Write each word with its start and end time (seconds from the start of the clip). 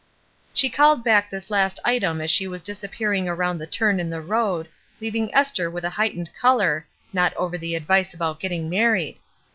She 0.55 0.67
called 0.71 1.03
back 1.03 1.29
this 1.29 1.51
last 1.51 1.79
item 1.85 2.21
as 2.21 2.31
she 2.31 2.47
was 2.47 2.63
disappearing 2.63 3.29
around 3.29 3.59
the 3.59 3.67
turn 3.67 3.99
in 3.99 4.09
the 4.09 4.19
road, 4.19 4.67
leaving 4.99 5.31
Esther 5.31 5.69
with 5.69 5.83
a 5.85 5.91
heightened 5.91 6.31
color, 6.41 6.87
not 7.13 7.35
over 7.35 7.55
the 7.55 7.75
advice 7.75 8.11
about 8.11 8.39
getting 8.39 8.67
married. 8.67 9.19